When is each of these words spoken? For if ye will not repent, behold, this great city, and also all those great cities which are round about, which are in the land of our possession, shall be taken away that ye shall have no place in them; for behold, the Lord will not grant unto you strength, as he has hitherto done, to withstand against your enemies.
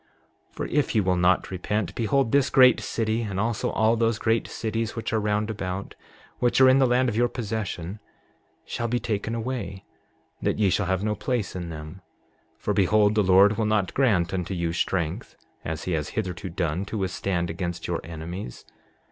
For 0.51 0.65
if 0.65 0.95
ye 0.95 1.01
will 1.01 1.15
not 1.15 1.51
repent, 1.51 1.93
behold, 1.93 2.31
this 2.31 2.49
great 2.49 2.79
city, 2.79 3.21
and 3.21 3.39
also 3.39 3.69
all 3.69 3.95
those 3.95 4.17
great 4.17 4.47
cities 4.47 4.95
which 4.95 5.13
are 5.13 5.19
round 5.19 5.51
about, 5.51 5.93
which 6.39 6.59
are 6.59 6.67
in 6.67 6.79
the 6.79 6.87
land 6.87 7.07
of 7.07 7.21
our 7.21 7.27
possession, 7.27 7.99
shall 8.65 8.87
be 8.87 8.97
taken 8.99 9.35
away 9.35 9.85
that 10.41 10.57
ye 10.57 10.71
shall 10.71 10.87
have 10.87 11.03
no 11.03 11.13
place 11.13 11.55
in 11.55 11.69
them; 11.69 12.01
for 12.57 12.73
behold, 12.73 13.13
the 13.13 13.21
Lord 13.21 13.59
will 13.59 13.65
not 13.65 13.93
grant 13.93 14.33
unto 14.33 14.55
you 14.55 14.73
strength, 14.73 15.35
as 15.63 15.83
he 15.83 15.91
has 15.91 16.09
hitherto 16.17 16.49
done, 16.49 16.83
to 16.85 16.97
withstand 16.97 17.51
against 17.51 17.85
your 17.85 18.01
enemies. 18.03 18.65